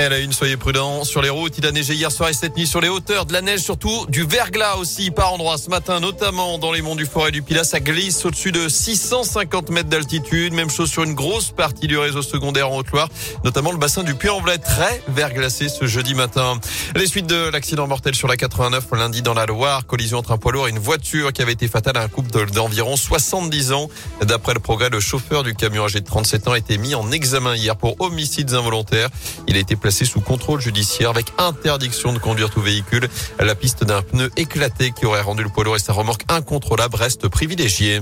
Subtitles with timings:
[0.00, 1.58] Elle a une, soyez prudents sur les routes.
[1.58, 3.26] Il a neigé hier soir et cette nuit sur les hauteurs.
[3.26, 6.94] De la neige surtout, du verglas aussi par endroits ce matin, notamment dans les monts
[6.94, 7.64] du Forêt du Pilat.
[7.64, 10.52] Ça glisse au-dessus de 650 mètres d'altitude.
[10.52, 13.08] Même chose sur une grosse partie du réseau secondaire en Haute-Loire,
[13.42, 16.60] notamment le bassin du Puy-en-Velay, très verglacé ce jeudi matin.
[16.94, 19.84] Les suites de l'accident mortel sur la 89 lundi dans la Loire.
[19.84, 22.52] Collision entre un poids lourd et une voiture qui avait été fatale à un couple
[22.52, 23.88] d'environ 70 ans.
[24.22, 27.10] D'après le progrès, le chauffeur du camion âgé de 37 ans a été mis en
[27.10, 29.08] examen hier pour homicides involontaires.
[29.48, 29.58] Il a
[29.90, 33.08] sous contrôle judiciaire avec interdiction de conduire tout véhicule.
[33.38, 36.96] La piste d'un pneu éclaté qui aurait rendu le poids lourd et sa remorque incontrôlable
[36.96, 38.00] reste privilégiée.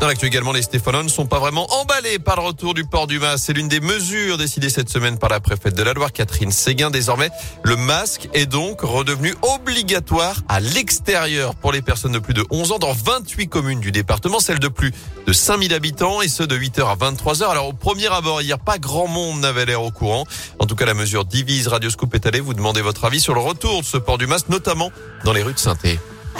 [0.00, 3.08] Dans l'actu également, les Stéphanois ne sont pas vraiment emballés par le retour du port
[3.08, 3.44] du masque.
[3.46, 6.90] C'est l'une des mesures décidées cette semaine par la préfète de la Loire, Catherine Séguin.
[6.90, 7.30] Désormais,
[7.64, 12.72] le masque est donc redevenu obligatoire à l'extérieur pour les personnes de plus de 11
[12.72, 14.92] ans dans 28 communes du département, celles de plus
[15.26, 17.48] de 5000 habitants et ceux de 8h à 23h.
[17.48, 20.26] Alors au premier abord, hier, pas grand monde n'avait l'air au courant.
[20.60, 21.66] En tout cas, la mesure divise.
[21.66, 24.48] Radioscope est allée vous demander votre avis sur le retour de ce port du masque,
[24.48, 24.92] notamment
[25.24, 25.76] dans les rues de saint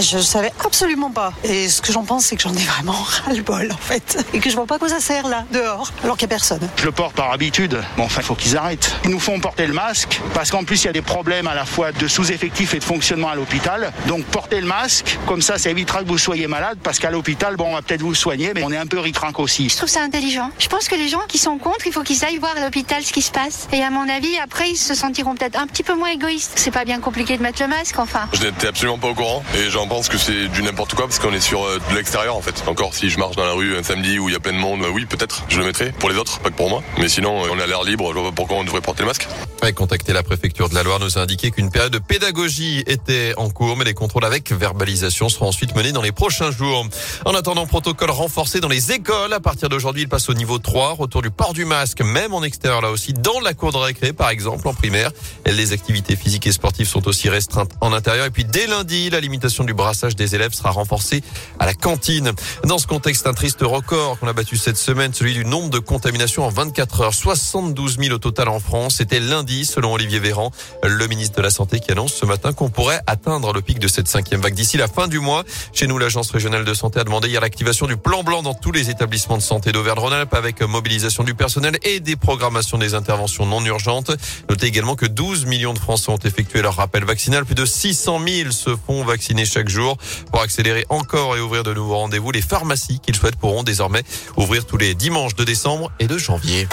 [0.00, 1.32] je savais absolument pas.
[1.44, 2.92] Et ce que j'en pense, c'est que j'en ai vraiment
[3.26, 4.24] ras-le-bol, en fait.
[4.32, 6.68] Et que je vois pas quoi ça sert, là, dehors, alors qu'il n'y a personne.
[6.76, 7.80] Je le porte par habitude.
[7.96, 8.94] Bon, enfin, il faut qu'ils arrêtent.
[9.04, 11.54] Ils nous font porter le masque, parce qu'en plus, il y a des problèmes à
[11.54, 13.92] la fois de sous-effectifs et de fonctionnement à l'hôpital.
[14.06, 15.18] Donc, portez le masque.
[15.26, 18.02] Comme ça, ça évitera que vous soyez malade, parce qu'à l'hôpital, bon, on va peut-être
[18.02, 19.68] vous soigner, mais on est un peu ricranque aussi.
[19.68, 20.50] Je trouve ça intelligent.
[20.58, 23.02] Je pense que les gens qui sont contre, il faut qu'ils aillent voir à l'hôpital
[23.02, 23.68] ce qui se passe.
[23.72, 26.52] Et à mon avis, après, ils se sentiront peut-être un petit peu moins égoïstes.
[26.56, 28.28] C'est pas bien compliqué de mettre le masque, enfin.
[28.32, 31.18] Je n'étais absolument pas au courant, et j'en pense que c'est du n'importe quoi parce
[31.18, 32.62] qu'on est sur euh, de l'extérieur en fait.
[32.68, 34.58] Encore si je marche dans la rue un samedi où il y a plein de
[34.58, 36.84] monde, bah oui peut-être je le mettrai pour les autres, pas que pour moi.
[36.98, 39.08] Mais sinon on est à l'air libre, je vois pas pourquoi on devrait porter le
[39.08, 39.26] masque.
[39.60, 43.34] Ouais, contacter la préfecture de la Loire nous a indiqué qu'une période de pédagogie était
[43.36, 46.86] en cours, mais les contrôles avec verbalisation seront ensuite menés dans les prochains jours.
[47.24, 49.32] En attendant, protocole renforcé dans les écoles.
[49.32, 52.44] À partir d'aujourd'hui, il passe au niveau 3, retour du port du masque, même en
[52.44, 55.10] extérieur là aussi, dans la cour de récré par exemple, en primaire.
[55.46, 58.26] Les activités physiques et sportives sont aussi restreintes en intérieur.
[58.26, 61.22] Et puis dès lundi, la limitation du brassage des élèves sera renforcée
[61.58, 62.32] à la cantine.
[62.64, 65.78] Dans ce contexte, un triste record qu'on a battu cette semaine, celui du nombre de
[65.78, 67.14] contaminations en 24 heures.
[67.14, 68.96] 72 000 au total en France.
[68.96, 70.50] C'était lundi, selon Olivier Véran,
[70.82, 73.88] le ministre de la Santé, qui annonce ce matin qu'on pourrait atteindre le pic de
[73.88, 75.44] cette cinquième vague d'ici la fin du mois.
[75.72, 78.72] Chez nous, l'Agence régionale de santé a demandé hier l'activation du plan blanc dans tous
[78.72, 83.64] les établissements de santé d'Auvergne-Rhône-Alpes avec mobilisation du personnel et des programmations des interventions non
[83.64, 84.10] urgentes.
[84.48, 87.44] Notez également que 12 millions de Français ont effectué leur rappel vaccinal.
[87.44, 89.96] Plus de 600 000 se font vacciner chaque jour
[90.30, 92.30] pour accélérer encore et ouvrir de nouveaux rendez-vous.
[92.30, 94.02] Les pharmacies qu'ils souhaitent pourront désormais
[94.36, 96.66] ouvrir tous les dimanches de décembre et de janvier.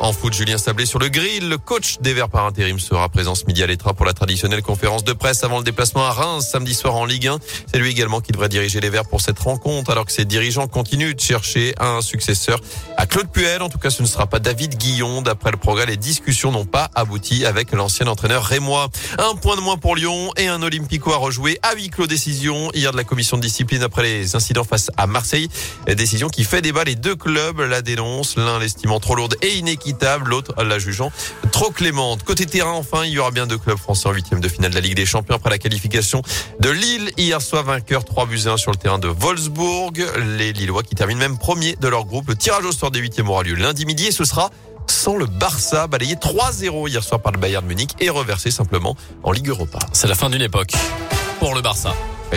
[0.00, 1.48] En foot, Julien Sablé sur le grill.
[1.48, 4.60] Le coach des Verts par intérim sera présent ce midi à l'Etra pour la traditionnelle
[4.60, 7.38] conférence de presse avant le déplacement à Reims samedi soir en Ligue 1.
[7.72, 10.66] C'est lui également qui devrait diriger les Verts pour cette rencontre alors que ses dirigeants
[10.66, 12.60] continuent de chercher un successeur
[12.96, 13.62] à Claude Puel.
[13.62, 15.22] En tout cas, ce ne sera pas David Guillon.
[15.22, 18.88] D'après le progrès, les discussions n'ont pas abouti avec l'ancien entraîneur Rémois.
[19.18, 22.70] Un point de moins pour Lyon et un Olympico à rejouer à huis clos décision
[22.72, 25.48] hier de la commission de discipline après les incidents face à Marseille.
[25.86, 26.84] Décision qui fait débat.
[26.84, 29.83] Les deux clubs la dénoncent, l'un l'estimant trop lourde et inéquitable
[30.24, 31.12] l'autre la jugeant
[31.52, 32.22] trop clémente.
[32.22, 34.74] Côté terrain, enfin, il y aura bien deux clubs français en huitième de finale de
[34.76, 36.22] la Ligue des Champions après la qualification
[36.60, 39.92] de Lille hier soir vainqueur 3 buts 1 sur le terrain de Wolfsburg.
[40.36, 42.28] Les Lillois qui terminent même premier de leur groupe.
[42.28, 44.50] Le tirage au sort des huitièmes aura lieu lundi midi et ce sera
[44.86, 49.32] sans le Barça balayé 3-0 hier soir par le Bayern Munich et reversé simplement en
[49.32, 49.78] Ligue Europa.
[49.92, 50.72] C'est la fin d'une époque
[51.38, 51.94] pour le Barça.